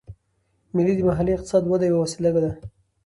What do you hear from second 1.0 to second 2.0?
محلي اقتصاد وده یوه